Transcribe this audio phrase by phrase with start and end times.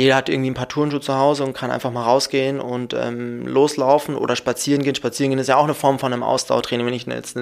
[0.00, 3.46] Jeder hat irgendwie ein paar Turnschuhe zu Hause und kann einfach mal rausgehen und ähm,
[3.46, 4.94] loslaufen oder spazieren gehen.
[4.94, 6.86] Spazieren gehen ist ja auch eine Form von einem Ausdauertraining.
[6.86, 7.36] Wenn ich jetzt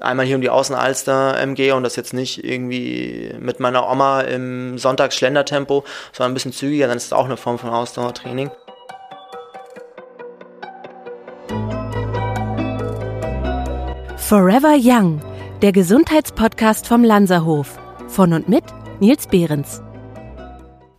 [0.00, 4.20] einmal hier um die Außenalster ähm, gehe und das jetzt nicht irgendwie mit meiner Oma
[4.20, 5.82] im Sonntagsschlendertempo,
[6.12, 8.52] sondern ein bisschen zügiger, dann ist das auch eine Form von Ausdauertraining.
[14.16, 15.20] Forever Young,
[15.60, 17.80] der Gesundheitspodcast vom Lanzerhof.
[18.06, 18.62] Von und mit
[19.00, 19.82] Nils Behrens.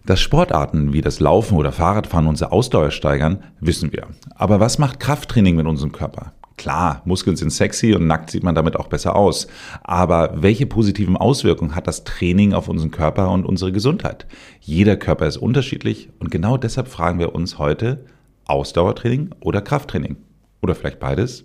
[0.07, 4.07] Dass Sportarten wie das Laufen oder Fahrradfahren unsere Ausdauer steigern, wissen wir.
[4.35, 6.31] Aber was macht Krafttraining mit unserem Körper?
[6.55, 9.47] Klar, Muskeln sind sexy und nackt sieht man damit auch besser aus.
[9.83, 14.27] Aber welche positiven Auswirkungen hat das Training auf unseren Körper und unsere Gesundheit?
[14.61, 18.05] Jeder Körper ist unterschiedlich und genau deshalb fragen wir uns heute
[18.45, 20.15] Ausdauertraining oder Krafttraining.
[20.61, 21.43] Oder vielleicht beides?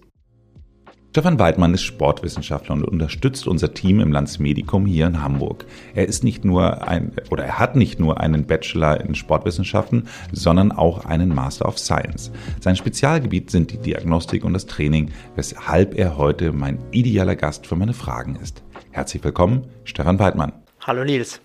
[1.12, 5.66] Stefan Weidmann ist Sportwissenschaftler und unterstützt unser Team im Landsmedikum hier in Hamburg.
[5.94, 10.72] Er ist nicht nur ein, oder er hat nicht nur einen Bachelor in Sportwissenschaften, sondern
[10.72, 12.32] auch einen Master of Science.
[12.60, 17.76] Sein Spezialgebiet sind die Diagnostik und das Training, weshalb er heute mein idealer Gast für
[17.76, 18.62] meine Fragen ist.
[18.90, 20.54] Herzlich willkommen, Stefan Weidmann.
[20.80, 21.42] Hallo Nils.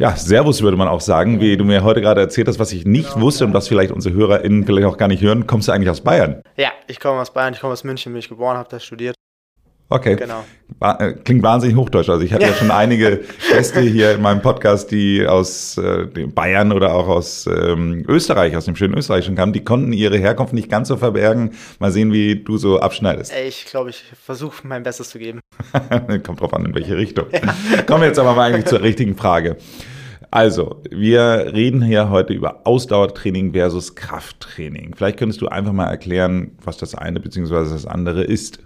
[0.00, 2.86] Ja, Servus würde man auch sagen, wie du mir heute gerade erzählt hast, was ich
[2.86, 5.48] nicht genau, wusste und was vielleicht unsere HörerInnen vielleicht auch gar nicht hören.
[5.48, 6.40] Kommst du eigentlich aus Bayern?
[6.56, 9.16] Ja, ich komme aus Bayern, ich komme aus München, bin ich geboren, habe da studiert.
[9.90, 10.16] Okay.
[10.16, 10.44] Genau.
[10.80, 12.10] Äh, klingt wahnsinnig hochdeutsch.
[12.10, 16.04] Also ich hatte ja, ja schon einige Gäste hier in meinem Podcast, die aus äh,
[16.26, 19.54] Bayern oder auch aus ähm, Österreich, aus dem schönen Österreich schon kamen.
[19.54, 21.52] Die konnten ihre Herkunft nicht ganz so verbergen.
[21.78, 23.32] Mal sehen, wie du so abschneidest.
[23.46, 25.40] Ich glaube, ich versuche mein Bestes zu geben.
[26.24, 27.26] Kommt drauf an, in welche Richtung.
[27.32, 27.82] Ja.
[27.86, 29.56] Kommen wir jetzt aber mal eigentlich zur richtigen Frage.
[30.30, 34.94] Also, wir reden hier heute über Ausdauertraining versus Krafttraining.
[34.94, 37.70] Vielleicht könntest du einfach mal erklären, was das eine bzw.
[37.70, 38.58] das andere ist.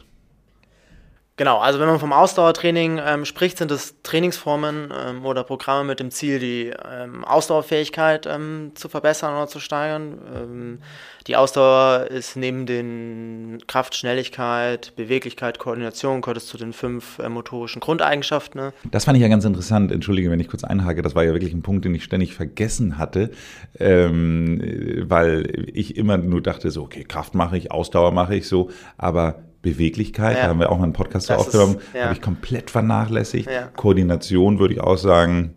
[1.43, 5.99] Genau, also wenn man vom Ausdauertraining ähm, spricht, sind es Trainingsformen ähm, oder Programme mit
[5.99, 10.19] dem Ziel, die ähm, Ausdauerfähigkeit ähm, zu verbessern oder zu steigern.
[10.33, 10.79] Ähm,
[11.27, 17.29] die Ausdauer ist neben den Kraft, Schnelligkeit, Beweglichkeit, Koordination, gehört es zu den fünf äh,
[17.29, 18.61] motorischen Grundeigenschaften.
[18.61, 18.73] Ne?
[18.93, 19.91] Das fand ich ja ganz interessant.
[19.91, 21.03] Entschuldige, wenn ich kurz einhake.
[21.03, 23.33] Das war ja wirklich ein Punkt, den ich ständig vergessen hatte,
[23.81, 24.63] ähm,
[25.09, 29.43] weil ich immer nur dachte, so, okay, Kraft mache ich, Ausdauer mache ich so, aber
[29.63, 30.43] Beweglichkeit, ja.
[30.45, 32.05] da haben wir auch mal einen Podcast das aufgenommen, ja.
[32.05, 33.49] habe ich komplett vernachlässigt.
[33.51, 33.69] Ja.
[33.77, 35.55] Koordination würde ich auch sagen,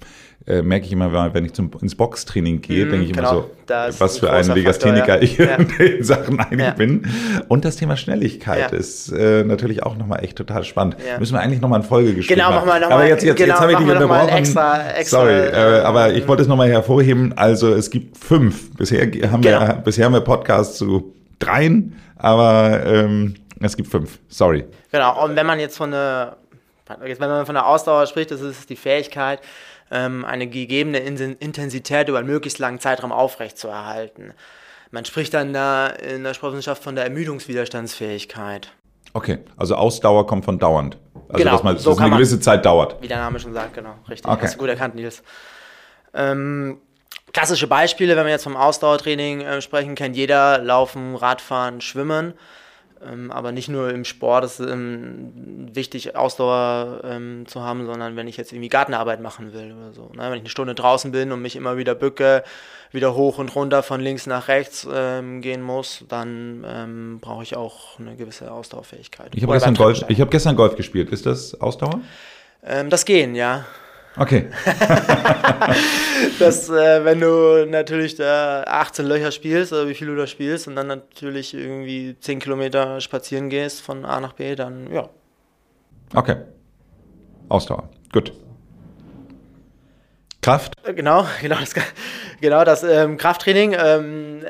[0.48, 3.32] äh, merke ich immer, wenn ich zum, ins Boxtraining gehe, mm, denke ich genau.
[3.32, 7.08] immer so, was für ein Legastheniker ich in den Sachen eigentlich bin.
[7.48, 10.98] Und das Thema Schnelligkeit ist äh, natürlich auch nochmal echt total spannend.
[11.18, 12.92] Müssen wir eigentlich nochmal eine Folge geschrieben Genau, machen wir nochmal.
[13.00, 14.30] Aber jetzt, jetzt, genau, jetzt habe ich dich unterbrochen.
[14.30, 17.34] Extra, extra, Sorry, äh, aber ich wollte es nochmal hervorheben.
[17.36, 18.72] Also es gibt fünf.
[18.76, 19.62] Bisher haben, genau.
[19.62, 24.66] wir, bisher haben wir Podcasts zu dreien, aber ähm, es gibt fünf, sorry.
[24.92, 26.38] Genau, und wenn man jetzt von der,
[26.88, 29.42] wenn man von der Ausdauer spricht, das ist die Fähigkeit,
[29.92, 34.34] ähm, eine gegebene Intensität über einen möglichst langen Zeitraum aufrechtzuerhalten.
[34.92, 38.72] Man spricht dann da in der Sportwissenschaft von der Ermüdungswiderstandsfähigkeit.
[39.14, 40.98] Okay, also Ausdauer kommt von dauernd.
[41.30, 43.02] Also genau, dass, man, so dass eine gewisse Zeit dauert.
[43.02, 44.30] Wie der Name schon sagt, genau, richtig.
[44.30, 44.44] Okay.
[44.44, 45.24] Hast du gut erkannt, Nils.
[46.14, 46.80] Ähm,
[47.35, 52.34] klassische Beispiele, wenn wir jetzt vom Ausdauertraining äh, sprechen, kennt jeder, Laufen, Radfahren, Schwimmen.
[53.06, 55.34] Ähm, aber nicht nur im Sport ist ähm,
[55.74, 60.03] wichtig, Ausdauer ähm, zu haben, sondern wenn ich jetzt irgendwie Gartenarbeit machen will oder so.
[60.16, 60.24] Ne?
[60.29, 62.41] Wenn ich eine Stunde draußen bin und mich immer wieder bücke,
[62.94, 67.57] wieder hoch und runter von links nach rechts ähm, gehen muss, dann ähm, brauche ich
[67.57, 69.35] auch eine gewisse Ausdauerfähigkeit.
[69.35, 71.09] Ich habe gestern, Golf, hab gestern Golf gespielt.
[71.12, 72.00] Ist das Ausdauer?
[72.66, 73.66] Ähm, das Gehen, ja.
[74.18, 74.50] Okay.
[76.40, 80.68] dass, äh, wenn du natürlich da 18 Löcher spielst oder wie viel du da spielst
[80.68, 85.09] und dann natürlich irgendwie 10 Kilometer spazieren gehst von A nach B, dann ja.
[86.14, 86.38] Okay.
[87.50, 87.90] Ausdauer.
[88.14, 88.31] Gut.
[90.42, 90.74] Kraft?
[90.84, 91.74] Äh, genau, genau das,
[92.40, 93.75] genau das ähm, Krafttraining.
[93.78, 94.46] Ähm,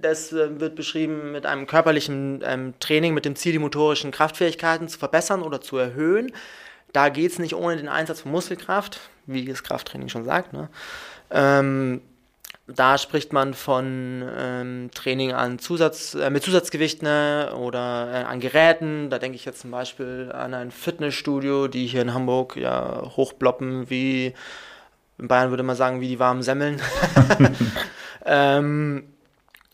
[0.00, 4.88] das äh, wird beschrieben mit einem körperlichen ähm, Training mit dem Ziel, die motorischen Kraftfähigkeiten
[4.88, 6.32] zu verbessern oder zu erhöhen.
[6.92, 10.52] Da geht es nicht ohne den Einsatz von Muskelkraft, wie das Krafttraining schon sagt.
[10.52, 10.68] Ne?
[11.30, 12.02] Ähm,
[12.68, 18.40] da spricht man von ähm, Training an Zusatz, äh, mit Zusatzgewichten ne, oder äh, an
[18.40, 19.10] Geräten.
[19.10, 23.90] Da denke ich jetzt zum Beispiel an ein Fitnessstudio, die hier in Hamburg ja hochbloppen
[23.90, 24.34] wie,
[25.18, 26.80] in Bayern würde man sagen, wie die warmen Semmeln.
[28.26, 29.11] ähm,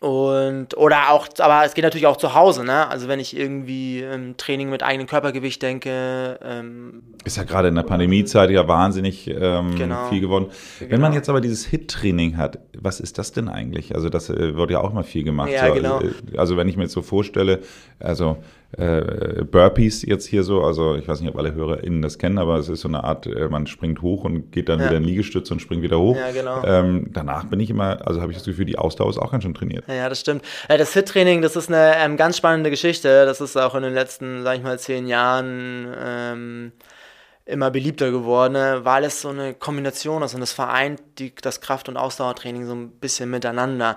[0.01, 2.89] und, oder auch, aber es geht natürlich auch zu Hause, ne?
[2.89, 6.39] Also wenn ich irgendwie ähm, Training mit eigenem Körpergewicht denke.
[6.41, 10.09] Ähm, ist ja gerade in der Pandemiezeit ja wahnsinnig ähm, genau.
[10.09, 10.47] viel geworden.
[10.79, 11.03] Wenn genau.
[11.03, 13.95] man jetzt aber dieses HIT-Training hat, was ist das denn eigentlich?
[13.95, 15.51] Also das äh, wird ja auch mal viel gemacht.
[15.51, 15.97] Ja, so, genau.
[15.97, 17.61] Also, also wenn ich mir jetzt so vorstelle,
[17.99, 18.39] also
[18.77, 20.63] äh, Burpees jetzt hier so.
[20.63, 23.27] Also ich weiß nicht, ob alle HörerInnen das kennen, aber es ist so eine Art,
[23.27, 24.87] äh, man springt hoch und geht dann ja.
[24.87, 26.17] wieder in Liegestütze und springt wieder hoch.
[26.17, 26.63] Ja, genau.
[26.65, 29.45] Ähm, danach bin ich immer, also habe ich das Gefühl, die Ausdauer ist auch ganz
[29.45, 29.85] schön trainiert.
[29.89, 30.45] Ja, das stimmt.
[30.69, 33.25] Äh, das HIT-Training, das ist eine ähm, ganz spannende Geschichte.
[33.25, 36.73] Das ist auch in den letzten, sag ich mal, zehn Jahren ähm,
[37.47, 41.89] immer beliebter geworden, weil es so eine Kombination ist und es vereint die, das Kraft-
[41.89, 43.97] und Ausdauertraining so ein bisschen miteinander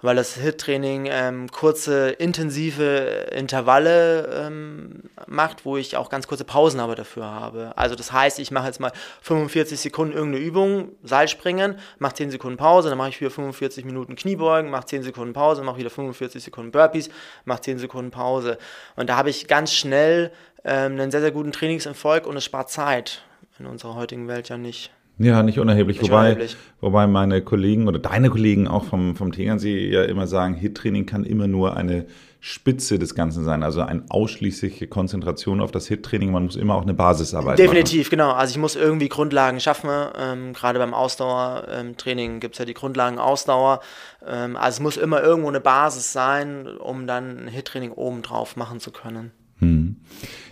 [0.00, 6.78] weil das HIT-Training ähm, kurze, intensive Intervalle ähm, macht, wo ich auch ganz kurze Pausen
[6.78, 7.72] aber dafür habe.
[7.76, 8.92] Also das heißt, ich mache jetzt mal
[9.22, 14.14] 45 Sekunden irgendeine Übung, Seilspringen, mache 10 Sekunden Pause, dann mache ich wieder 45 Minuten
[14.14, 17.10] Kniebeugen, mache 10 Sekunden Pause, mache wieder 45 Sekunden Burpees,
[17.44, 18.58] mache 10 Sekunden Pause.
[18.94, 20.30] Und da habe ich ganz schnell
[20.64, 23.22] ähm, einen sehr, sehr guten Trainingserfolg und es spart Zeit.
[23.58, 24.92] In unserer heutigen Welt ja nicht.
[25.18, 26.00] Ja, nicht unerheblich.
[26.00, 26.56] Nicht wobei, unerheblich.
[26.80, 31.24] wobei meine Kollegen oder deine Kollegen auch vom, vom Tegernsee ja immer sagen, HIT-Training kann
[31.24, 32.06] immer nur eine
[32.40, 36.30] Spitze des Ganzen sein, also eine ausschließliche Konzentration auf das HIT-Training.
[36.30, 38.10] Man muss immer auch eine Basisarbeit Definitiv, machen.
[38.10, 38.30] genau.
[38.30, 39.90] Also ich muss irgendwie Grundlagen schaffen.
[40.16, 43.80] Ähm, gerade beim Ausdauertraining ähm, gibt es ja die Grundlagen Ausdauer.
[44.24, 48.78] Ähm, also es muss immer irgendwo eine Basis sein, um dann ein HIT-Training obendrauf machen
[48.78, 49.32] zu können.
[49.58, 49.87] Hm.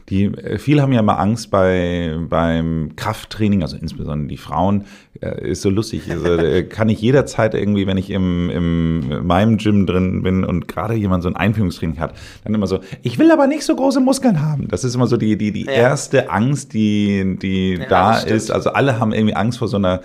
[0.08, 4.84] Die, äh, viele haben ja immer Angst bei, beim Krafttraining, also insbesondere die Frauen,
[5.20, 6.10] äh, ist so lustig.
[6.10, 10.68] Also äh, kann ich jederzeit irgendwie, wenn ich im, im meinem Gym drin bin und
[10.68, 12.14] gerade jemand so ein Einführungstraining hat,
[12.44, 14.68] dann immer so, ich will aber nicht so große Muskeln haben.
[14.68, 15.72] Das ist immer so die, die, die ja.
[15.72, 18.50] erste Angst, die, die ja, da ist.
[18.50, 20.02] Also alle haben irgendwie Angst vor so einer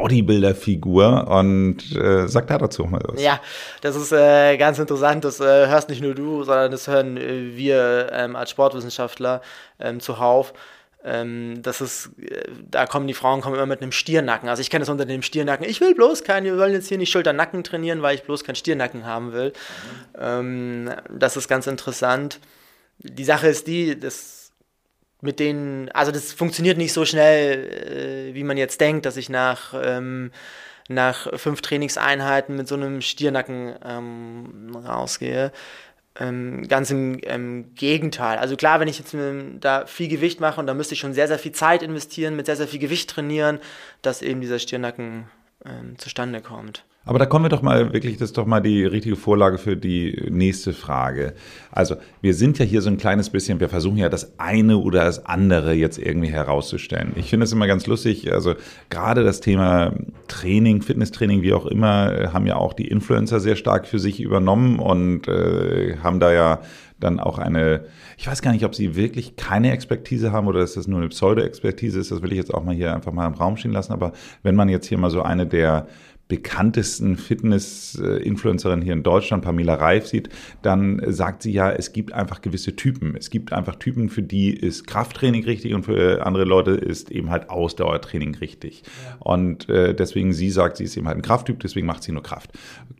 [0.00, 3.22] Bodybuilder-Figur und äh, sag da dazu mal was.
[3.22, 3.40] Ja,
[3.82, 5.24] das ist äh, ganz interessant.
[5.24, 9.42] Das äh, hörst nicht nur du, sondern das hören äh, wir ähm, als Sportwissenschaftler
[9.78, 10.52] ähm, zuhauf.
[11.04, 14.48] Ähm, das ist, äh, da kommen die Frauen kommen immer mit einem Stiernacken.
[14.48, 15.66] Also ich kenne das unter dem Stiernacken.
[15.68, 18.56] Ich will bloß keinen, wir wollen jetzt hier nicht Schulternacken trainieren, weil ich bloß keinen
[18.56, 19.52] Stiernacken haben will.
[20.18, 20.90] Mhm.
[21.10, 22.40] das ist ganz interessant.
[22.98, 24.39] Die Sache ist die, das
[25.20, 29.28] mit denen, also das funktioniert nicht so schnell, äh, wie man jetzt denkt, dass ich
[29.28, 30.32] nach, ähm,
[30.88, 35.52] nach fünf Trainingseinheiten mit so einem Stiernacken ähm, rausgehe.
[36.18, 38.38] Ähm, ganz im Gegenteil.
[38.38, 41.14] Also klar, wenn ich jetzt ähm, da viel Gewicht mache und da müsste ich schon
[41.14, 43.60] sehr, sehr viel Zeit investieren, mit sehr, sehr viel Gewicht trainieren,
[44.02, 45.28] dass eben dieser Stiernacken
[45.64, 46.84] ähm, zustande kommt.
[47.06, 49.74] Aber da kommen wir doch mal wirklich, das ist doch mal die richtige Vorlage für
[49.74, 51.32] die nächste Frage.
[51.72, 55.04] Also, wir sind ja hier so ein kleines bisschen, wir versuchen ja das eine oder
[55.04, 57.12] das andere jetzt irgendwie herauszustellen.
[57.16, 58.54] Ich finde es immer ganz lustig, also
[58.90, 59.94] gerade das Thema
[60.28, 64.78] Training, Fitnesstraining, wie auch immer, haben ja auch die Influencer sehr stark für sich übernommen
[64.78, 66.60] und äh, haben da ja
[67.00, 67.84] dann auch eine,
[68.18, 71.08] ich weiß gar nicht, ob sie wirklich keine Expertise haben oder dass das nur eine
[71.08, 73.92] Pseudo-Expertise ist, das will ich jetzt auch mal hier einfach mal im Raum stehen lassen,
[73.92, 74.12] aber
[74.42, 75.88] wenn man jetzt hier mal so eine der
[76.30, 80.30] bekanntesten Fitness-Influencerin hier in Deutschland, Pamela Reif, sieht,
[80.62, 83.16] dann sagt sie ja, es gibt einfach gewisse Typen.
[83.16, 87.30] Es gibt einfach Typen, für die ist Krafttraining richtig und für andere Leute ist eben
[87.30, 88.84] halt Ausdauertraining richtig.
[89.18, 92.22] Und äh, deswegen, sie sagt, sie ist eben halt ein Krafttyp, deswegen macht sie nur
[92.22, 92.52] Kraft.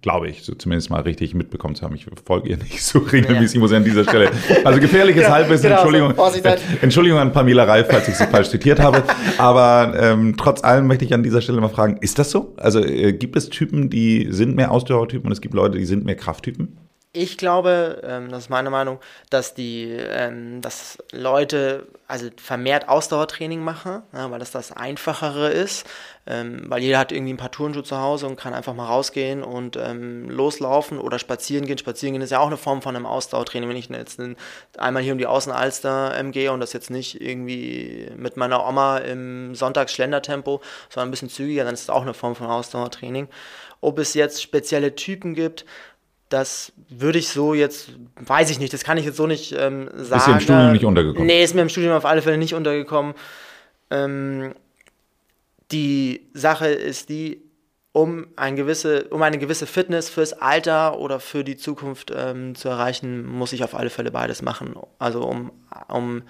[0.03, 1.95] Glaube ich, so zumindest mal richtig mitbekommen zu haben.
[1.95, 3.61] Ich folge ihr nicht so regelmäßig, ja.
[3.61, 4.31] muss ich an dieser Stelle.
[4.65, 6.15] Also gefährliches ja, Halbwissen, genau, Entschuldigung.
[6.17, 6.51] So,
[6.83, 9.05] Entschuldigung an Pamela Reif, falls ich sie falsch zitiert habe.
[9.39, 12.55] Aber ähm, trotz allem möchte ich an dieser Stelle mal fragen, ist das so?
[12.57, 16.05] Also äh, gibt es Typen, die sind mehr Ausdauertypen und es gibt Leute, die sind
[16.05, 16.90] mehr Krafttypen?
[17.13, 23.61] Ich glaube, ähm, das ist meine Meinung, dass die, ähm, dass Leute also vermehrt Ausdauertraining
[23.65, 25.89] machen, ja, weil das das Einfachere ist,
[26.29, 29.43] ähm, weil jeder hat irgendwie ein paar Turnschuhe zu Hause und kann einfach mal rausgehen
[29.43, 31.79] und ähm, loslaufen oder spazieren gehen.
[31.79, 33.69] Spazieren gehen ist ja auch eine Form von einem Ausdauertraining.
[33.69, 34.21] Wenn ich jetzt
[34.79, 38.99] einmal hier um die Außenalster ähm, gehe und das jetzt nicht irgendwie mit meiner Oma
[38.99, 43.27] im Sonntagsschlendertempo, sondern ein bisschen zügiger, dann ist das auch eine Form von Ausdauertraining.
[43.81, 45.65] Ob es jetzt spezielle Typen gibt,
[46.31, 49.91] das würde ich so jetzt, weiß ich nicht, das kann ich jetzt so nicht ähm,
[49.95, 50.19] sagen.
[50.19, 51.27] Ist dir im Studium nicht untergekommen?
[51.27, 53.15] Nee, ist mir im Studium auf alle Fälle nicht untergekommen.
[53.91, 54.55] Ähm,
[55.73, 57.43] die Sache ist die,
[57.93, 62.69] um, ein gewisse, um eine gewisse Fitness fürs Alter oder für die Zukunft ähm, zu
[62.69, 64.75] erreichen, muss ich auf alle Fälle beides machen.
[65.01, 65.51] Also um,
[65.89, 66.23] um,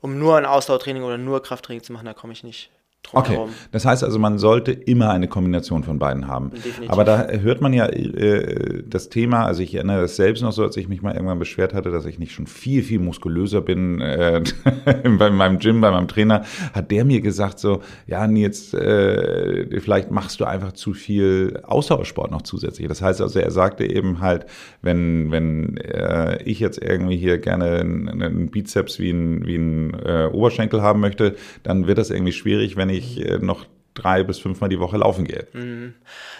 [0.00, 2.70] um nur ein Ausdauertraining oder nur Krafttraining zu machen, da komme ich nicht
[3.12, 3.38] Okay,
[3.72, 6.50] das heißt also, man sollte immer eine Kombination von beiden haben.
[6.50, 6.90] Definitiv.
[6.90, 10.62] Aber da hört man ja äh, das Thema, also ich erinnere das selbst noch so,
[10.62, 14.00] als ich mich mal irgendwann beschwert hatte, dass ich nicht schon viel, viel muskulöser bin
[14.00, 14.42] äh,
[15.18, 20.10] bei meinem Gym, bei meinem Trainer, hat der mir gesagt so, ja Nils, äh, vielleicht
[20.10, 22.88] machst du einfach zu viel Ausdauersport noch zusätzlich.
[22.88, 24.46] Das heißt also, er sagte eben halt,
[24.82, 29.94] wenn, wenn äh, ich jetzt irgendwie hier gerne einen, einen Bizeps wie ein, wie ein
[29.94, 34.22] äh, Oberschenkel haben möchte, dann wird das irgendwie schwierig, wenn ich ich äh, noch drei
[34.22, 35.46] bis fünfmal die Woche laufen gehe.
[35.52, 35.94] Mhm.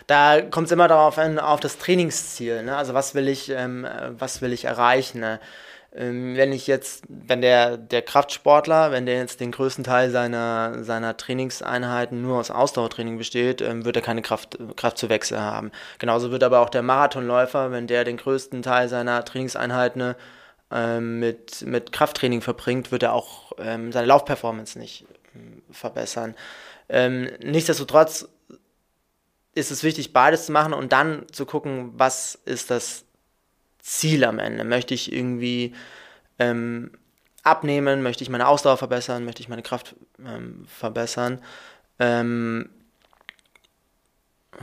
[0.06, 2.62] Da kommt es immer darauf an, auf das Trainingsziel.
[2.62, 2.76] Ne?
[2.76, 3.86] Also was will ich, ähm,
[4.18, 5.20] was will ich erreichen?
[5.20, 5.40] Ne?
[5.96, 10.84] Ähm, wenn ich jetzt, wenn der, der Kraftsportler, wenn der jetzt den größten Teil seiner,
[10.84, 15.72] seiner Trainingseinheiten nur aus Ausdauertraining besteht, ähm, wird er keine Kraft, Kraftzuwächse haben.
[15.98, 20.14] Genauso wird aber auch der Marathonläufer, wenn der den größten Teil seiner Trainingseinheiten
[20.70, 25.06] ähm, mit, mit Krafttraining verbringt, wird er auch ähm, seine Laufperformance nicht
[25.70, 26.34] verbessern.
[26.88, 28.28] Ähm, nichtsdestotrotz
[29.54, 33.04] ist es wichtig, beides zu machen und dann zu gucken, was ist das
[33.78, 34.64] Ziel am Ende?
[34.64, 35.74] Möchte ich irgendwie
[36.38, 36.90] ähm,
[37.42, 38.02] abnehmen?
[38.02, 39.24] Möchte ich meine Ausdauer verbessern?
[39.24, 41.40] Möchte ich meine Kraft ähm, verbessern?
[41.98, 42.68] Ähm,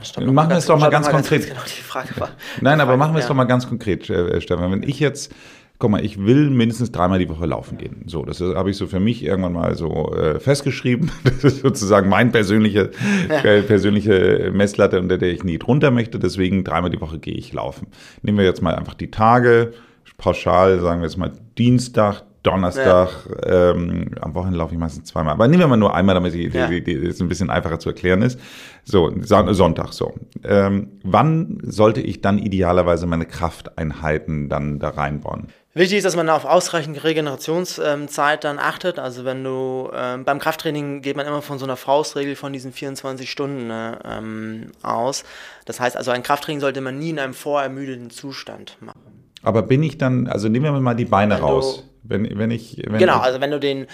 [0.02, 1.54] Stopp, machen wir es doch mal ganz, ganz konkret.
[2.14, 2.28] Genau
[2.60, 3.28] Nein, aber machen wir es ja.
[3.28, 4.70] doch mal ganz konkret, äh, Stefan.
[4.70, 5.32] Wenn ich jetzt
[5.78, 8.04] guck mal, ich will mindestens dreimal die Woche laufen gehen.
[8.06, 11.10] So, das habe ich so für mich irgendwann mal so äh, festgeschrieben.
[11.24, 12.90] Das ist sozusagen mein persönliche,
[13.28, 16.18] äh, persönliche Messlatte, unter der ich nie drunter möchte.
[16.18, 17.88] Deswegen dreimal die Woche gehe ich laufen.
[18.22, 19.72] Nehmen wir jetzt mal einfach die Tage.
[20.16, 23.08] Pauschal sagen wir jetzt mal Dienstag, Donnerstag,
[23.44, 23.70] ja.
[23.72, 25.34] ähm, am Wochenende laufe ich meistens zweimal.
[25.34, 26.66] Aber nehmen wir mal nur einmal, damit es ja.
[26.66, 28.38] ein bisschen einfacher zu erklären ist.
[28.84, 30.14] So, Sonntag so.
[30.44, 35.48] Ähm, wann sollte ich dann idealerweise meine Krafteinheiten dann da reinbauen?
[35.76, 39.00] Wichtig ist, dass man auf ausreichend Regenerationszeit dann achtet.
[39.00, 42.72] Also wenn du ähm, beim Krafttraining geht man immer von so einer Faustregel von diesen
[42.72, 45.24] 24 Stunden ne, ähm, aus.
[45.64, 49.00] Das heißt also, ein Krafttraining sollte man nie in einem vorermüdeten Zustand machen.
[49.42, 51.84] Aber bin ich dann, also nehmen wir mal die Beine wenn raus.
[52.04, 53.88] wenn, wenn ich, wenn genau, also wenn du den,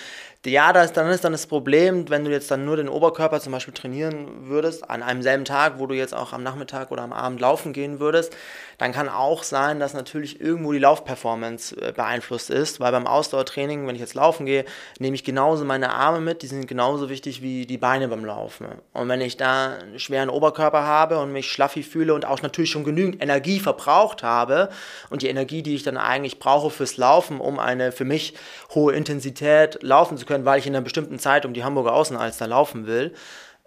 [0.46, 3.52] ja, das, dann ist dann das Problem, wenn du jetzt dann nur den Oberkörper zum
[3.52, 7.12] Beispiel trainieren würdest, an einem selben Tag, wo du jetzt auch am Nachmittag oder am
[7.12, 8.34] Abend laufen gehen würdest,
[8.78, 13.86] dann kann auch sein, dass natürlich irgendwo die Laufperformance äh, beeinflusst ist, weil beim Ausdauertraining,
[13.86, 14.64] wenn ich jetzt laufen gehe,
[14.98, 18.66] nehme ich genauso meine Arme mit, die sind genauso wichtig wie die Beine beim Laufen.
[18.94, 22.70] Und wenn ich da einen schweren Oberkörper habe und mich schlaffi fühle und auch natürlich
[22.70, 24.70] schon genügend Energie verbraucht habe
[25.10, 28.32] und die Energie, die ich dann eigentlich brauche fürs Laufen, um eine für mich
[28.74, 32.46] hohe Intensität laufen zu können, weil ich in einer bestimmten Zeit um die Hamburger Außenalster
[32.46, 33.12] laufen will,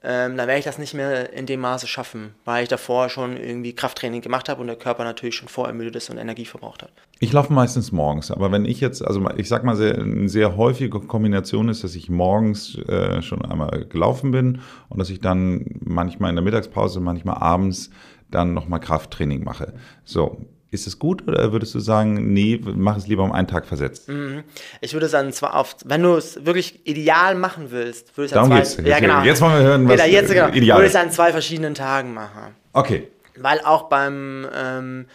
[0.06, 3.38] ähm, dann werde ich das nicht mehr in dem Maße schaffen, weil ich davor schon
[3.38, 6.92] irgendwie Krafttraining gemacht habe und der Körper natürlich schon vorermüdet ist und Energie verbraucht hat.
[7.20, 10.58] Ich laufe meistens morgens, aber wenn ich jetzt, also ich sag mal, sehr, eine sehr
[10.58, 15.66] häufige Kombination ist, dass ich morgens äh, schon einmal gelaufen bin und dass ich dann
[15.80, 17.90] manchmal in der Mittagspause, manchmal abends
[18.30, 19.74] dann nochmal Krafttraining mache.
[20.04, 20.42] So,
[20.74, 24.10] ist es gut oder würdest du sagen, nee, mach es lieber um einen Tag versetzt?
[24.10, 24.44] Mhm.
[24.82, 28.52] Ich würde sagen, zwar auf, wenn du es wirklich ideal machen willst, würde ich Darum
[28.52, 28.90] an zwei, geht's.
[28.90, 29.22] Ja, genau.
[29.22, 32.16] Jetzt wollen wir hören, was jetzt, genau, ideal würde ich es an zwei verschiedenen Tagen
[32.16, 32.56] machen.
[32.74, 33.08] Okay.
[33.38, 35.06] Weil auch beim, ähm,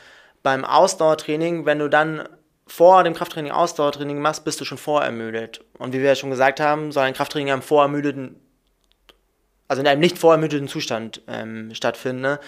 [0.45, 2.29] beim Ausdauertraining, wenn du dann
[2.69, 5.65] vor dem Krafttraining Ausdauertraining machst, bist du schon vorermüdet.
[5.79, 8.37] Und wie wir ja schon gesagt haben, soll ein Krafttraining im vorermüdeten,
[9.67, 12.23] also in einem nicht vorermüdeten Zustand ähm, stattfinden.
[12.23, 12.41] Ne?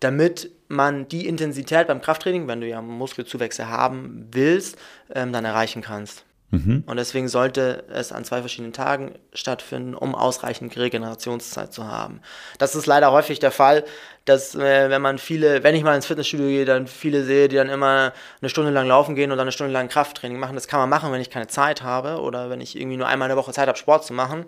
[0.00, 4.76] Damit man die Intensität beim Krafttraining, wenn du ja Muskelzuwächse haben willst,
[5.14, 6.24] ähm, dann erreichen kannst.
[6.50, 6.82] Mhm.
[6.86, 12.20] Und deswegen sollte es an zwei verschiedenen Tagen stattfinden, um ausreichend Regenerationszeit zu haben.
[12.58, 13.84] Das ist leider häufig der Fall,
[14.24, 17.56] dass äh, wenn man viele, wenn ich mal ins Fitnessstudio gehe, dann viele sehe, die
[17.56, 20.54] dann immer eine Stunde lang laufen gehen dann eine Stunde lang Krafttraining machen.
[20.54, 23.26] Das kann man machen, wenn ich keine Zeit habe oder wenn ich irgendwie nur einmal
[23.26, 24.46] in der Woche Zeit habe, Sport zu machen.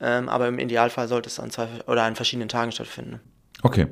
[0.00, 3.20] Ähm, aber im Idealfall sollte es an zwei oder an verschiedenen Tagen stattfinden.
[3.62, 3.86] Okay.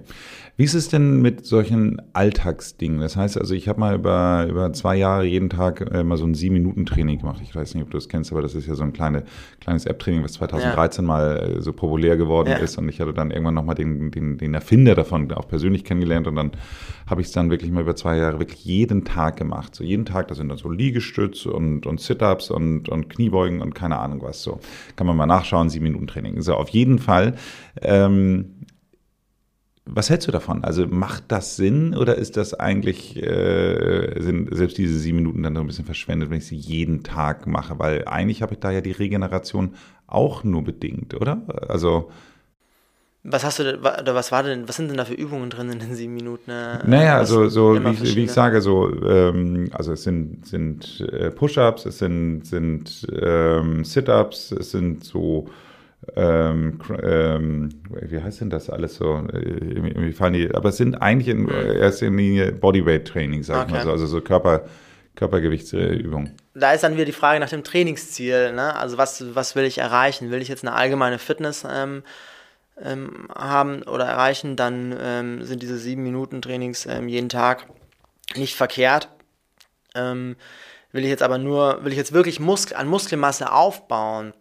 [0.61, 3.01] Wie ist es denn mit solchen Alltagsdingen?
[3.01, 6.27] Das heißt, also ich habe mal über, über zwei Jahre jeden Tag äh, mal so
[6.27, 7.41] ein sieben-Minuten-Training gemacht.
[7.43, 9.23] Ich weiß nicht, ob du das kennst, aber das ist ja so ein kleine,
[9.61, 11.09] kleines App-Training, was 2013 ja.
[11.09, 12.57] mal äh, so populär geworden ja.
[12.57, 12.77] ist.
[12.77, 16.27] Und ich hatte dann irgendwann nochmal den, den, den Erfinder davon auch persönlich kennengelernt.
[16.27, 16.51] Und dann
[17.07, 19.75] habe ich es dann wirklich mal über zwei Jahre wirklich jeden Tag gemacht.
[19.75, 23.75] So jeden Tag, da sind dann so Liegestütz und, und Sit-Ups und, und Kniebeugen und
[23.75, 24.43] keine Ahnung was.
[24.43, 24.61] So
[24.97, 26.43] kann man mal nachschauen, sieben-Minuten-Training.
[26.43, 27.37] So, auf jeden Fall.
[27.81, 28.57] Ähm,
[29.93, 30.65] was hältst du davon?
[30.65, 35.55] Also macht das Sinn oder ist das eigentlich, äh, sind selbst diese sieben Minuten dann
[35.55, 37.79] so ein bisschen verschwendet, wenn ich sie jeden Tag mache?
[37.79, 39.75] Weil eigentlich habe ich da ja die Regeneration
[40.07, 41.43] auch nur bedingt, oder?
[41.69, 42.11] Also.
[43.23, 45.79] Was hast du oder was war denn, was sind denn da für Übungen drin in
[45.79, 46.51] den sieben Minuten?
[46.51, 51.31] Naja, also so wie ich, wie ich, sage, so ähm, also es sind, sind äh,
[51.31, 55.49] Push-ups, es sind, sind ähm, Sit-ups, es sind so
[56.17, 59.23] ähm, ähm, wie heißt denn das alles so?
[59.33, 61.51] Irgendwie fallen die, aber es sind eigentlich in mhm.
[61.51, 63.67] erster Linie Bodyweight-Training, sag okay.
[63.67, 64.65] ich mal so, also so Körper,
[65.15, 66.37] Körpergewichtsübungen.
[66.55, 68.75] Da ist dann wieder die Frage nach dem Trainingsziel, ne?
[68.77, 70.31] Also was, was will ich erreichen?
[70.31, 72.03] Will ich jetzt eine allgemeine Fitness ähm,
[72.83, 77.67] ähm, haben oder erreichen, dann ähm, sind diese sieben Minuten Trainings ähm, jeden Tag
[78.37, 79.09] nicht verkehrt.
[80.93, 84.33] Will ich jetzt aber nur, will ich jetzt wirklich Mus an Muskelmasse aufbauen,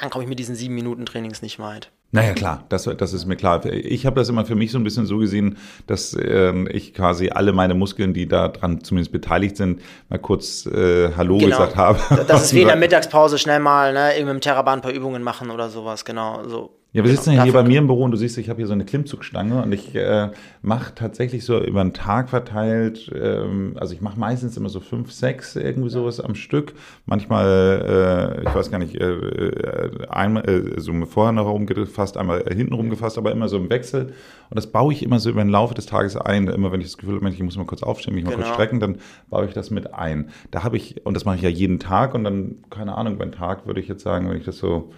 [0.00, 1.90] dann komme ich mit diesen sieben Minuten Trainings nicht weit.
[2.14, 3.66] Naja, klar, das, das ist mir klar.
[3.66, 5.58] Ich habe das immer für mich so ein bisschen so gesehen,
[5.88, 10.64] dass ähm, ich quasi alle meine Muskeln, die da dran zumindest beteiligt sind, mal kurz
[10.66, 11.50] äh, Hallo genau.
[11.50, 12.24] gesagt habe.
[12.28, 15.24] Das ist wie in der Mittagspause schnell mal ne, irgendwie im Terrabahn ein paar Übungen
[15.24, 16.48] machen oder sowas, genau.
[16.48, 16.70] So.
[16.94, 18.68] Ja, wir sitzen ja hier bei mir im Büro und du siehst, ich habe hier
[18.68, 20.30] so eine Klimmzugstange und ich äh,
[20.62, 25.10] mache tatsächlich so über den Tag verteilt, ähm, also ich mache meistens immer so fünf,
[25.10, 26.72] sechs irgendwie sowas am Stück.
[27.04, 32.44] Manchmal, äh, ich weiß gar nicht, äh, äh einmal äh, so vorher noch rumgefasst, einmal
[32.44, 34.12] hinten rumgefasst, aber immer so im Wechsel.
[34.50, 36.46] Und das baue ich immer so über den Laufe des Tages ein.
[36.46, 38.44] Immer wenn ich das Gefühl habe, ich muss mal kurz aufstehen, mich mal genau.
[38.44, 38.98] kurz strecken, dann
[39.30, 40.28] baue ich das mit ein.
[40.52, 43.32] Da habe ich, und das mache ich ja jeden Tag und dann, keine Ahnung, beim
[43.32, 44.92] Tag würde ich jetzt sagen, wenn ich das so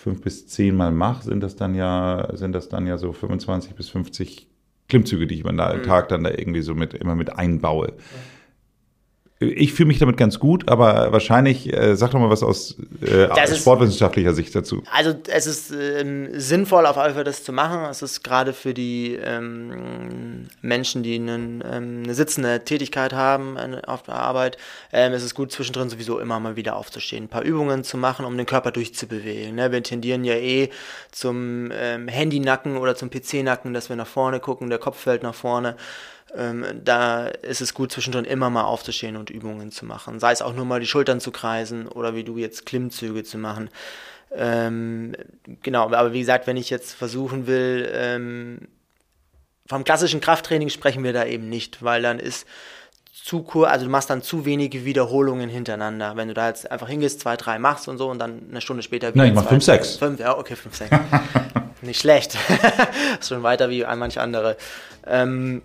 [0.00, 3.74] fünf bis zehn Mal mache, sind das dann ja, sind das dann ja so 25
[3.74, 4.48] bis 50
[4.88, 5.82] Klimmzüge, die ich über den mhm.
[5.82, 7.88] Tag dann da irgendwie so mit, immer mit einbaue.
[7.88, 7.94] Ja.
[9.42, 13.24] Ich fühle mich damit ganz gut, aber wahrscheinlich, äh, sag doch mal was aus, äh,
[13.24, 14.82] aus sportwissenschaftlicher Sicht dazu.
[14.92, 17.86] Also es ist ähm, sinnvoll, auf jeden Fall das zu machen.
[17.90, 23.56] Es ist gerade für die ähm, Menschen, die einen, ähm, eine sitzende Tätigkeit haben
[23.86, 24.58] auf der Arbeit,
[24.92, 28.26] ähm, es ist gut, zwischendrin sowieso immer mal wieder aufzustehen, ein paar Übungen zu machen,
[28.26, 29.54] um den Körper durchzubewegen.
[29.54, 29.72] Ne?
[29.72, 30.68] Wir tendieren ja eh
[31.12, 35.34] zum ähm, Handynacken oder zum PC-Nacken, dass wir nach vorne gucken, der Kopf fällt nach
[35.34, 35.76] vorne.
[36.36, 40.20] Ähm, da ist es gut, zwischendrin immer mal aufzustehen und Übungen zu machen.
[40.20, 43.38] Sei es auch nur mal die Schultern zu kreisen oder wie du jetzt Klimmzüge zu
[43.38, 43.70] machen.
[44.32, 45.14] Ähm,
[45.62, 48.68] genau, aber wie gesagt, wenn ich jetzt versuchen will, ähm,
[49.66, 52.46] vom klassischen Krafttraining sprechen wir da eben nicht, weil dann ist
[53.12, 56.16] zu kurz, also du machst dann zu wenige Wiederholungen hintereinander.
[56.16, 58.82] Wenn du da jetzt einfach hingehst, zwei, drei machst und so und dann eine Stunde
[58.82, 59.24] später wieder.
[59.24, 59.96] Nein, ich mach fünf, sechs.
[59.96, 60.90] Fünf, ja, okay, fünf, sechs.
[61.82, 62.36] nicht schlecht.
[63.20, 64.56] ist schon weiter wie an manche andere.
[65.06, 65.62] Ähm,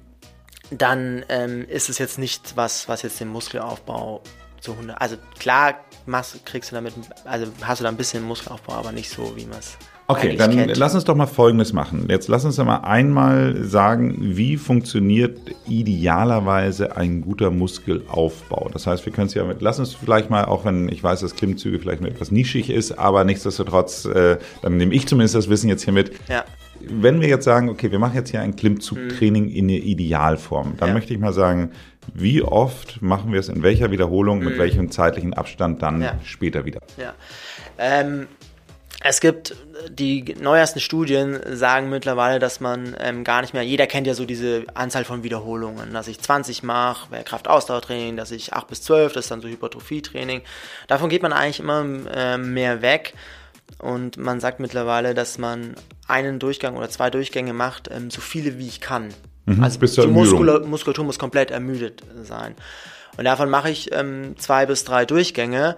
[0.71, 4.21] dann ähm, ist es jetzt nicht was, was jetzt den Muskelaufbau
[4.59, 4.99] zu 100.
[4.99, 6.93] Also klar machst, kriegst du damit,
[7.23, 9.77] also hast du da ein bisschen Muskelaufbau, aber nicht so, wie man es.
[10.07, 10.77] Okay, dann kennt.
[10.77, 12.05] lass uns doch mal Folgendes machen.
[12.09, 18.69] Jetzt lass uns doch mal einmal sagen, wie funktioniert idealerweise ein guter Muskelaufbau.
[18.71, 21.21] Das heißt, wir können es ja mit, lass uns vielleicht mal, auch wenn ich weiß,
[21.21, 25.49] dass Klimmzüge vielleicht nur etwas nischig ist, aber nichtsdestotrotz, äh, dann nehme ich zumindest das
[25.49, 26.11] Wissen jetzt hier mit.
[26.29, 26.45] Ja
[26.89, 30.89] wenn wir jetzt sagen, okay, wir machen jetzt hier ein Klimmzugtraining in der Idealform, dann
[30.89, 30.93] ja.
[30.93, 31.71] möchte ich mal sagen,
[32.13, 34.59] wie oft machen wir es in welcher Wiederholung, mit mhm.
[34.59, 36.19] welchem zeitlichen Abstand dann ja.
[36.23, 36.81] später wieder?
[36.97, 37.13] Ja.
[37.77, 38.27] Ähm,
[39.07, 39.55] es gibt
[39.89, 44.25] die neuesten Studien sagen mittlerweile, dass man ähm, gar nicht mehr, jeder kennt ja so
[44.25, 49.13] diese Anzahl von Wiederholungen, dass ich 20 mache, wäre Kraftausdauertraining, dass ich 8 bis 12,
[49.13, 50.41] das ist dann so Hypertrophietraining.
[50.87, 53.13] Davon geht man eigentlich immer ähm, mehr weg
[53.77, 55.75] und man sagt mittlerweile, dass man
[56.07, 59.09] einen Durchgang oder zwei Durchgänge macht, ähm, so viele wie ich kann.
[59.45, 62.55] Mhm, also die Muskula Muskulatur muss komplett ermüdet sein.
[63.17, 65.77] Und davon mache ich ähm, zwei bis drei Durchgänge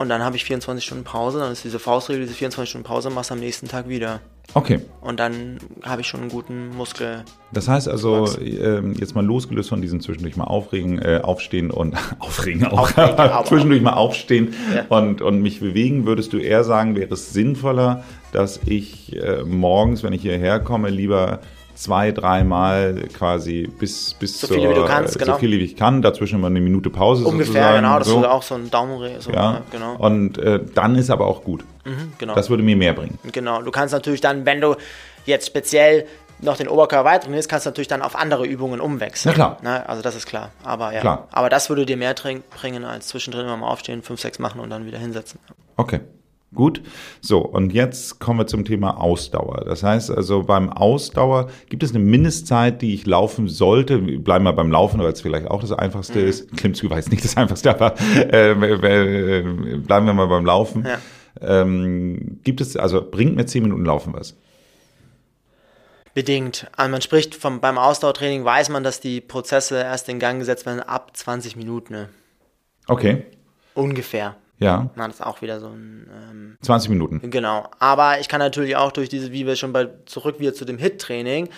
[0.00, 1.40] und dann habe ich 24 Stunden Pause.
[1.40, 4.20] Dann ist diese Faustregel, diese 24 Stunden Pause, machst du am nächsten Tag wieder.
[4.54, 4.80] Okay.
[5.02, 7.22] Und dann habe ich schon einen guten Muskel.
[7.52, 11.96] Das heißt also, äh, jetzt mal losgelöst von diesem zwischendurch mal aufregen, äh, aufstehen und
[12.18, 14.86] aufregen auch, aufregen, zwischendurch mal aufstehen ja.
[14.88, 20.02] und, und mich bewegen, würdest du eher sagen, wäre es sinnvoller, dass ich äh, morgens,
[20.02, 21.40] wenn ich hierher komme, lieber
[21.80, 25.32] zwei, dreimal quasi bis, bis so viele, wie du kannst, genau.
[25.32, 27.76] so viele wie ich kann, dazwischen immer eine Minute Pause Ungefähr, sozusagen.
[27.76, 28.20] genau, das so.
[28.20, 29.62] ist auch so ein Daumen, so, ja.
[29.70, 29.96] genau.
[29.96, 31.64] Und äh, dann ist aber auch gut.
[31.84, 32.34] Mhm, genau.
[32.34, 33.18] Das würde mir mehr bringen.
[33.32, 34.76] Genau, du kannst natürlich dann, wenn du
[35.24, 36.06] jetzt speziell
[36.42, 39.34] noch den Oberkörper weiter trainierst, kannst du natürlich dann auf andere Übungen umwechseln.
[39.36, 39.58] Na klar.
[39.62, 39.88] Ne?
[39.88, 40.50] Also das ist klar.
[40.62, 41.28] Aber ja, klar.
[41.32, 44.70] aber das würde dir mehr bringen, als zwischendrin immer mal aufstehen, fünf, sechs machen und
[44.70, 45.40] dann wieder hinsetzen.
[45.76, 46.00] Okay.
[46.52, 46.82] Gut,
[47.20, 49.64] so und jetzt kommen wir zum Thema Ausdauer.
[49.66, 53.98] Das heißt also beim Ausdauer gibt es eine Mindestzeit, die ich laufen sollte.
[53.98, 56.28] Bleiben wir beim Laufen, weil es vielleicht auch das Einfachste mhm.
[56.28, 56.56] ist.
[56.56, 59.42] Klimmzüge war jetzt nicht das Einfachste, aber äh, äh,
[59.76, 60.84] bleiben wir mal beim Laufen.
[60.84, 60.98] Ja.
[61.40, 64.36] Ähm, gibt es, also bringt mir zehn Minuten Laufen was?
[66.14, 66.68] Bedingt.
[66.76, 70.66] Also man spricht vom, beim Ausdauertraining, weiß man, dass die Prozesse erst in Gang gesetzt
[70.66, 71.94] werden ab 20 Minuten.
[71.94, 72.08] Ne?
[72.88, 73.26] Okay.
[73.74, 74.34] Ungefähr.
[74.60, 74.90] Ja.
[74.94, 76.08] Na, das ist auch wieder so ein.
[76.30, 77.30] Ähm, 20 Minuten.
[77.30, 77.68] Genau.
[77.78, 80.78] Aber ich kann natürlich auch durch diese, wie wir schon bei zurück wieder zu dem
[80.78, 81.48] Hit-Training,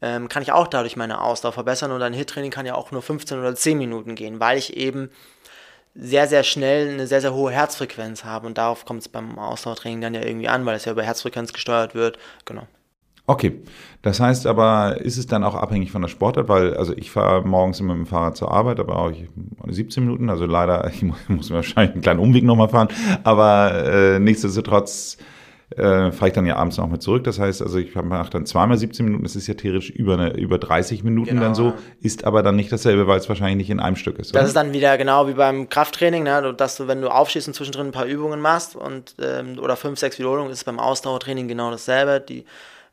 [0.00, 3.02] ähm, kann ich auch dadurch meine Ausdauer verbessern und ein Hit-Training kann ja auch nur
[3.02, 5.10] 15 oder 10 Minuten gehen, weil ich eben
[5.96, 10.00] sehr, sehr schnell eine sehr, sehr hohe Herzfrequenz habe und darauf kommt es beim Ausdauertraining
[10.00, 12.18] dann ja irgendwie an, weil es ja über Herzfrequenz gesteuert wird.
[12.44, 12.66] Genau.
[13.26, 13.62] Okay,
[14.02, 17.46] das heißt aber, ist es dann auch abhängig von der Sportart, weil also ich fahre
[17.46, 19.12] morgens immer mit dem Fahrrad zur Arbeit, aber auch
[19.66, 22.88] 17 Minuten, also leider, ich muss wahrscheinlich einen kleinen Umweg nochmal fahren,
[23.22, 25.16] aber äh, nichtsdestotrotz
[25.70, 27.24] äh, fahre ich dann ja abends noch mit zurück.
[27.24, 30.36] Das heißt, also ich mache dann zweimal 17 Minuten, das ist ja theoretisch über, eine,
[30.36, 31.42] über 30 Minuten Genau.
[31.42, 34.34] dann so, ist aber dann nicht dasselbe, weil es wahrscheinlich nicht in einem Stück ist.
[34.34, 34.48] Das oder?
[34.48, 36.54] ist dann wieder genau wie beim Krafttraining, ne?
[36.54, 39.98] dass du, wenn du aufstehst und zwischendrin ein paar Übungen machst und ähm, oder fünf,
[39.98, 42.20] sechs Wiederholungen, ist es beim Ausdauertraining genau dasselbe.
[42.20, 42.44] Die,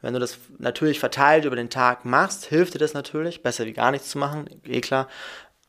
[0.01, 3.43] wenn du das natürlich verteilt über den Tag machst, hilft dir das natürlich.
[3.43, 5.07] Besser wie gar nichts zu machen, eh klar.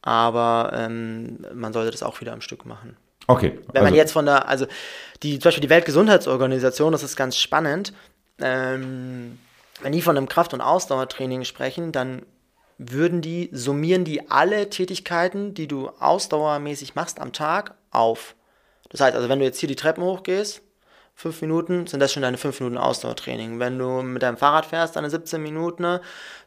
[0.00, 2.96] Aber ähm, man sollte das auch wieder am Stück machen.
[3.28, 3.58] okay.
[3.72, 4.66] Wenn man also- jetzt von der, also
[5.22, 7.92] die, zum Beispiel die Weltgesundheitsorganisation, das ist ganz spannend,
[8.40, 9.38] ähm,
[9.82, 12.22] wenn die von einem Kraft- und Ausdauertraining sprechen, dann
[12.78, 18.34] würden die, summieren die alle Tätigkeiten, die du ausdauermäßig machst am Tag, auf.
[18.90, 20.62] Das heißt, also wenn du jetzt hier die Treppen hochgehst,
[21.14, 23.58] fünf Minuten, sind das schon deine fünf Minuten Ausdauertraining.
[23.58, 26.00] Wenn du mit deinem Fahrrad fährst, deine 17 Minuten, ne,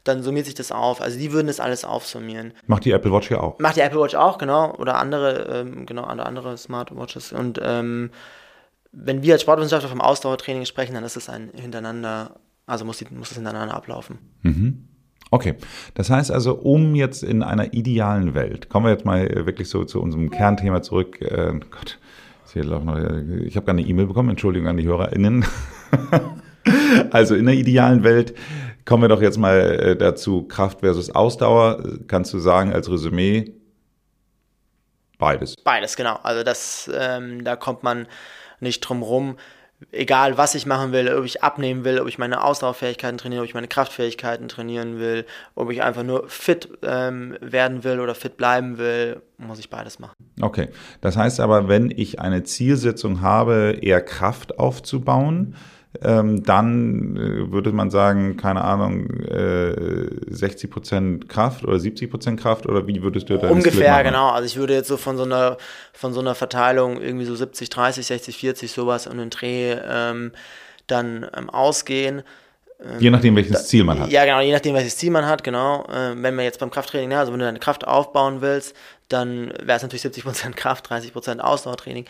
[0.04, 1.02] dann summiert sich das auf.
[1.02, 2.54] Also die würden das alles aufsummieren.
[2.68, 3.60] Macht die Apple Watch ja auch.
[3.60, 4.76] Macht die Apple Watch auch, genau.
[4.76, 7.32] Oder andere, ähm, genau, andere, Smartwatches.
[7.32, 8.12] Und ähm,
[8.92, 13.06] wenn wir als Sportwissenschaftler vom Ausdauertraining sprechen, dann ist es ein hintereinander, also muss, die,
[13.14, 14.20] muss es hintereinander ablaufen.
[15.32, 15.56] Okay,
[15.96, 19.70] das heißt also, um jetzt in einer idealen Welt, kommen wir jetzt mal äh, wirklich
[19.70, 21.20] so zu unserem Kernthema zurück.
[21.22, 22.00] Äh, Gott,
[22.56, 25.46] hier auch noch, ich habe gerade eine E-Mail bekommen, Entschuldigung an die HörerInnen.
[27.12, 28.34] also in der idealen Welt
[28.86, 31.84] kommen wir doch jetzt mal äh, dazu, Kraft versus Ausdauer.
[32.08, 33.54] Kannst du sagen als Resümee,
[35.18, 35.56] beides.
[35.64, 36.18] Beides, genau.
[36.24, 38.08] Also das, ähm, da kommt man
[38.60, 39.38] nicht drum rum.
[39.92, 43.48] Egal, was ich machen will, ob ich abnehmen will, ob ich meine Ausdauerfähigkeiten trainiere, ob
[43.48, 48.38] ich meine Kraftfähigkeiten trainieren will, ob ich einfach nur fit ähm, werden will oder fit
[48.38, 50.14] bleiben will, muss ich beides machen.
[50.42, 50.70] Okay,
[51.02, 55.56] das heißt aber, wenn ich eine Zielsetzung habe, eher Kraft aufzubauen,
[56.02, 59.74] ähm, dann äh, würde man sagen, keine Ahnung, äh,
[60.28, 64.30] 60 Prozent Kraft oder 70 Prozent Kraft oder wie würdest du da Ungefähr, genau.
[64.30, 65.58] Also ich würde jetzt so von so einer,
[65.94, 70.32] von so einer Verteilung irgendwie so 70, 30, 60, 40, sowas um den Dreh ähm,
[70.88, 72.24] dann ähm, ausgehen.
[73.00, 74.12] Je nachdem, welches Ziel man hat.
[74.12, 75.88] Ja, genau, je nachdem, welches Ziel man hat, genau.
[75.92, 78.76] Ähm, wenn man jetzt beim Krafttraining, ne, also wenn du deine Kraft aufbauen willst,
[79.08, 82.06] dann wäre es natürlich 70% Kraft, 30% Ausdauertraining,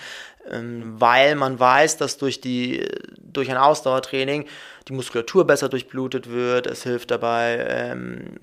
[0.49, 2.83] ähm, weil man weiß, dass durch, die,
[3.19, 4.45] durch ein Ausdauertraining
[4.87, 6.65] die Muskulatur besser durchblutet wird.
[6.67, 8.39] Es hilft dabei, ähm,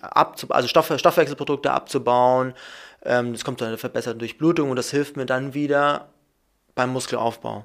[0.00, 2.54] abzu also Stoff Stoffwechselprodukte abzubauen.
[3.04, 6.08] Ähm, das kommt zu einer verbesserten Durchblutung und das hilft mir dann wieder
[6.74, 7.64] beim Muskelaufbau.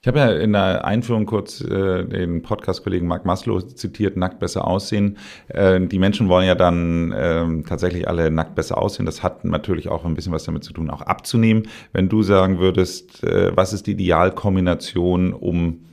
[0.00, 4.64] Ich habe ja in der Einführung kurz äh, den Podcast-Kollegen Mark Maslow zitiert, nackt besser
[4.64, 5.18] aussehen.
[5.48, 9.06] Äh, die Menschen wollen ja dann ähm, tatsächlich alle nackt besser aussehen.
[9.06, 11.66] Das hat natürlich auch ein bisschen was damit zu tun, auch abzunehmen.
[11.92, 15.84] Wenn du sagen würdest, äh, was ist die Idealkombination, um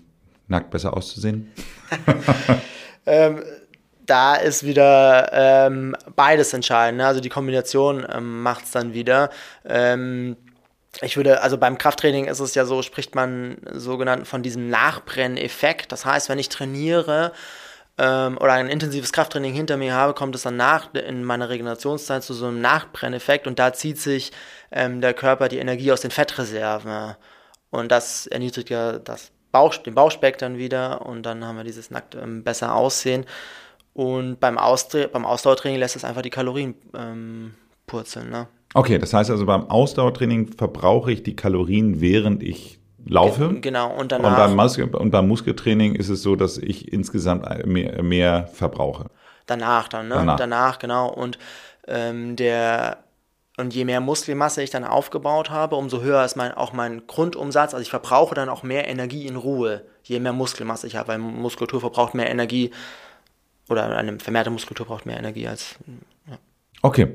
[0.48, 1.52] nackt besser auszusehen?
[3.08, 3.44] Ähm,
[4.06, 6.98] da ist wieder ähm, beides entscheidend.
[6.98, 7.06] Ne?
[7.06, 9.30] Also die Kombination ähm, macht es dann wieder.
[9.64, 10.38] Ähm,
[11.02, 15.92] ich würde, also beim Krafttraining ist es ja so, spricht man sogenannt von diesem Nachbrenneffekt.
[15.92, 17.32] Das heißt, wenn ich trainiere
[17.98, 22.24] ähm, oder ein intensives Krafttraining hinter mir habe, kommt es dann nach in meiner Regenerationszeit
[22.24, 24.32] zu so einem Nachbrenneffekt und da zieht sich
[24.72, 27.16] ähm, der Körper die Energie aus den Fettreserven.
[27.72, 31.92] Und das erniedrigt ja das Bauch, den Bauchspeck dann wieder und dann haben wir dieses
[31.92, 33.26] nackt ähm, besser aussehen.
[33.94, 37.56] Und beim, beim Ausdauertraining lässt es einfach die Kalorien ähm,
[37.88, 38.30] purzeln.
[38.30, 38.48] Ne?
[38.76, 43.54] Okay, das heißt also beim Ausdauertraining verbrauche ich die Kalorien, während ich laufe.
[43.62, 44.36] Genau, und Und danach.
[44.36, 49.06] beim, Mus und beim Muskeltraining ist es so, dass ich insgesamt mehr, mehr verbrauche.
[49.46, 50.16] Danach dann, ne?
[50.16, 50.36] Danach.
[50.36, 51.08] Danach, genau.
[51.10, 51.38] Und
[51.88, 52.98] ähm, der
[53.58, 57.74] und je mehr Muskelmasse ich dann aufgebaut habe, umso höher ist mein, auch mein Grundumsatz.
[57.74, 61.20] Also ich verbrauche dann auch mehr Energie in Ruhe, je mehr Muskelmasse ich habe, weil
[61.20, 62.72] Muskulatur verbraucht mehr Energie
[63.70, 65.76] oder eine vermehrte Muskulatur braucht mehr Energie als.
[66.30, 66.38] Ja.
[66.86, 67.08] Okay,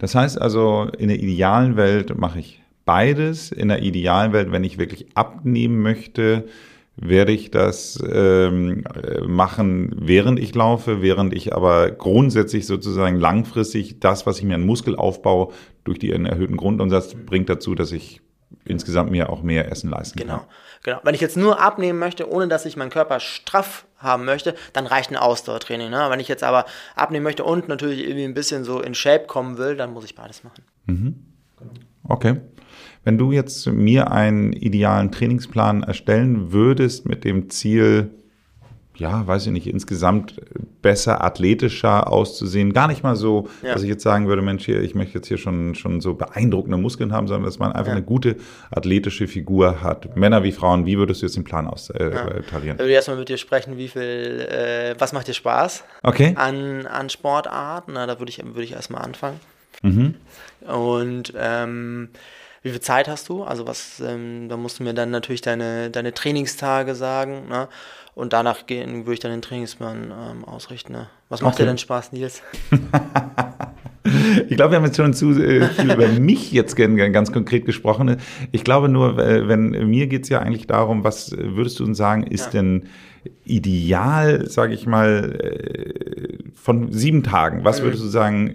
[0.00, 3.52] das heißt also, in der idealen Welt mache ich beides.
[3.52, 6.48] In der idealen Welt, wenn ich wirklich abnehmen möchte,
[6.96, 14.00] werde ich das ähm, äh, machen, während ich laufe, während ich aber grundsätzlich sozusagen langfristig
[14.00, 15.52] das, was ich mir an Muskel aufbaue,
[15.84, 18.22] durch den erhöhten Grundumsatz bringt dazu, dass ich
[18.64, 20.46] insgesamt mir auch mehr Essen leisten Genau, kann.
[20.82, 21.00] genau.
[21.02, 24.86] Wenn ich jetzt nur abnehmen möchte, ohne dass ich meinen Körper straff haben möchte, dann
[24.86, 25.90] reicht ein Ausdauertraining.
[25.90, 26.06] Ne?
[26.10, 26.64] Wenn ich jetzt aber
[26.96, 30.14] abnehmen möchte und natürlich irgendwie ein bisschen so in Shape kommen will, dann muss ich
[30.14, 30.64] beides machen.
[32.08, 32.40] Okay.
[33.04, 38.10] Wenn du jetzt mir einen idealen Trainingsplan erstellen würdest mit dem Ziel,
[38.96, 40.34] ja, weiß ich nicht, insgesamt
[40.82, 43.72] besser, athletischer auszusehen, gar nicht mal so, Ja.
[43.72, 46.76] dass ich jetzt sagen würde, Mensch, hier, ich möchte jetzt hier schon, schon so beeindruckende
[46.76, 47.96] Muskeln haben, sondern dass man einfach Ja.
[47.96, 48.36] eine gute
[48.70, 50.14] athletische Figur hat.
[50.16, 52.28] Männer wie Frauen, wie würdest du jetzt den Plan aus äh, Ja.
[52.28, 52.76] äh, tarieren?
[52.76, 54.00] Ich würde erstmal mit dir sprechen, wie viel,
[54.50, 56.34] äh, was macht dir Spaß Okay.
[56.36, 57.92] an, an Sportarten?
[57.94, 59.40] Na, da würde ich, würde ich erstmal anfangen.
[59.82, 60.14] Mhm.
[60.70, 62.10] Und ähm,
[62.62, 63.42] wie viel Zeit hast du?
[63.42, 67.68] Also was, ähm, da musst du mir dann natürlich deine, deine Trainingstage sagen, ne?
[68.14, 70.92] Und danach gehen, würde ich dann den Trainingsplan ähm, ausrichten.
[70.92, 71.08] Ne?
[71.30, 71.62] Was macht okay.
[71.62, 72.42] dir denn Spaß, Nils?
[74.48, 78.18] ich glaube, wir haben jetzt schon zu äh, viel über mich jetzt ganz konkret gesprochen.
[78.50, 81.96] Ich glaube nur, äh, wenn mir geht es ja eigentlich darum, was würdest du uns
[81.96, 82.60] sagen, ist ja.
[82.60, 82.90] denn
[83.46, 87.64] ideal, sage ich mal, äh, von sieben Tagen?
[87.64, 87.84] Was mhm.
[87.84, 88.52] würdest du sagen,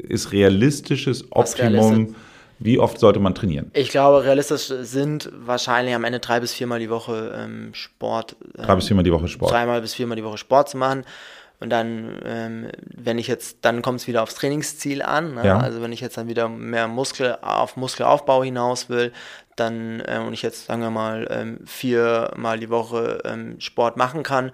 [0.00, 2.16] ist realistisches Optimum?
[2.58, 3.70] Wie oft sollte man trainieren?
[3.74, 8.36] Ich glaube, realistisch sind wahrscheinlich am Ende drei bis viermal die Woche ähm, Sport.
[8.56, 9.52] Ähm, drei bis viermal die Woche Sport.
[9.52, 11.04] Dreimal bis viermal die Woche Sport zu machen.
[11.60, 15.34] Und dann, ähm, wenn ich jetzt, dann kommt es wieder aufs Trainingsziel an.
[15.34, 15.46] Ne?
[15.46, 15.58] Ja.
[15.58, 19.12] Also wenn ich jetzt dann wieder mehr Muskel auf Muskelaufbau hinaus will,
[19.56, 24.22] dann äh, und ich jetzt, sagen wir mal, ähm, viermal die Woche ähm, Sport machen
[24.22, 24.50] kann,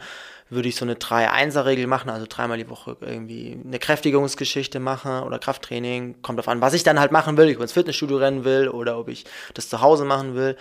[0.50, 5.38] würde ich so eine 3-1er-Regel machen, also dreimal die Woche irgendwie eine Kräftigungsgeschichte machen oder
[5.38, 6.22] Krafttraining.
[6.22, 8.68] Kommt darauf an, was ich dann halt machen will, ob ich ins Fitnessstudio rennen will
[8.68, 10.56] oder ob ich das zu Hause machen will.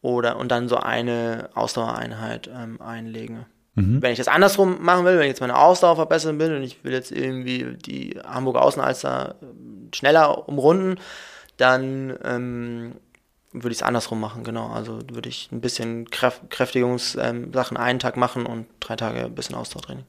[0.00, 3.46] Oder und dann so eine Ausdauereinheit ähm, einlegen.
[3.76, 4.02] Mhm.
[4.02, 6.82] Wenn ich das andersrum machen will, wenn ich jetzt meine Ausdauer verbessern will und ich
[6.84, 10.96] will jetzt irgendwie die Hamburger Außenalster ähm, schneller umrunden,
[11.56, 12.94] dann ähm,
[13.52, 14.68] würde ich es andersrum machen, genau.
[14.68, 19.34] Also würde ich ein bisschen Kräf Kräftigungssachen ähm, einen Tag machen und drei Tage ein
[19.34, 20.04] bisschen Ausdauertraining.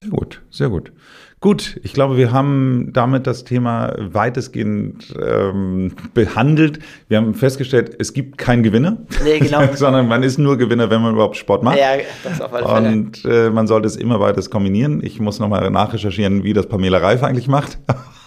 [0.00, 0.92] Sehr gut, sehr gut.
[1.40, 6.78] Gut, ich glaube, wir haben damit das Thema weitestgehend ähm, behandelt.
[7.08, 9.62] Wir haben festgestellt, es gibt keinen Gewinner, nee, genau.
[9.74, 11.78] sondern man ist nur Gewinner, wenn man überhaupt Sport macht.
[11.78, 12.88] Ja, das auf alle Fälle.
[12.88, 15.02] Und äh, man sollte es immer weiter kombinieren.
[15.02, 17.78] Ich muss nochmal nachrecherchieren, wie das Pamela Reif eigentlich macht.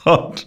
[0.05, 0.45] Und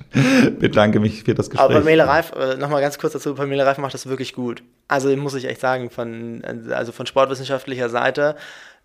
[0.59, 1.65] bedanke mich für das Gespräch.
[1.65, 4.63] Aber Pamela Reif, äh, nochmal ganz kurz dazu, Pamela Reif macht das wirklich gut.
[4.89, 8.37] Also muss ich echt sagen, von, also von sportwissenschaftlicher Seite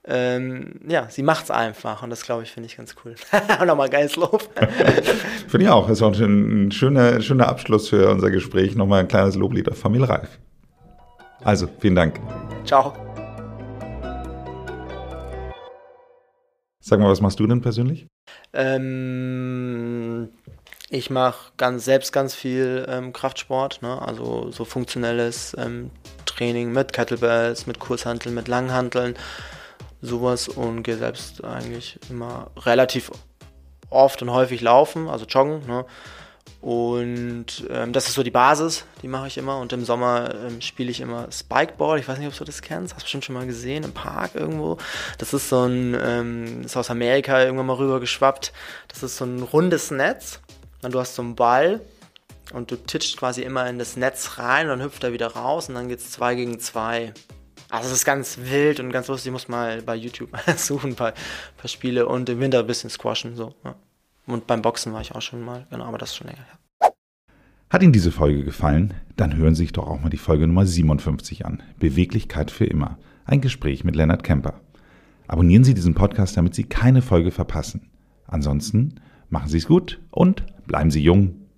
[0.08, 3.15] ähm, ja, sie macht es einfach und das glaube ich, finde ich ganz cool.
[3.60, 4.47] und nochmal geiles Lob.
[5.47, 5.88] finde ich auch.
[5.88, 8.75] Das ist auch ein schöner, schöner Abschluss für unser Gespräch.
[8.75, 10.39] Nochmal ein kleines Loblied auf Familie Reif.
[11.43, 12.19] Also, vielen Dank.
[12.65, 12.93] Ciao.
[16.80, 18.06] Sag mal, was machst du denn persönlich?
[18.54, 20.30] Ähm,
[20.95, 24.01] ich mache ganz, selbst ganz viel ähm, Kraftsport, ne?
[24.01, 25.91] also so funktionelles ähm,
[26.25, 29.15] Training mit Kettlebells, mit Kurzhanteln, mit Langhanteln
[30.01, 33.12] sowas und gehe selbst eigentlich immer relativ
[33.89, 35.65] oft und häufig laufen, also joggen.
[35.67, 35.86] Ne?
[36.62, 39.60] Und ähm, das ist so die Basis, die mache ich immer.
[39.60, 41.99] Und im Sommer ähm, spiele ich immer Spikeball.
[41.99, 42.93] Ich weiß nicht, ob du das kennst.
[42.93, 44.77] Hast du bestimmt schon mal gesehen im Park irgendwo.
[45.17, 48.53] Das ist so ein, ähm, ist aus Amerika irgendwann mal rüber geschwappt.
[48.88, 50.39] Das ist so ein rundes Netz.
[50.81, 51.81] Und du hast so einen Ball
[52.53, 55.69] und du titscht quasi immer in das Netz rein und dann hüpft er wieder raus
[55.69, 57.13] und dann geht es zwei gegen zwei.
[57.69, 59.27] Also es ist ganz wild und ganz lustig.
[59.27, 61.13] Ich muss mal bei YouTube suchen, ein paar,
[61.65, 63.35] Spiele und im Winter ein bisschen squashen.
[63.35, 63.75] So, ja.
[64.27, 66.91] Und beim Boxen war ich auch schon mal, genau, aber das ist schon länger her.
[67.69, 68.93] Hat Ihnen diese Folge gefallen?
[69.17, 71.63] Dann hören Sie sich doch auch mal die Folge Nummer 57 an.
[71.79, 72.97] Beweglichkeit für immer.
[73.25, 74.61] Ein Gespräch mit Leonard Kemper.
[75.27, 77.89] Abonnieren Sie diesen Podcast, damit Sie keine Folge verpassen.
[78.27, 79.01] Ansonsten
[79.36, 81.44] machen Sie es gut und bleiben Sie jung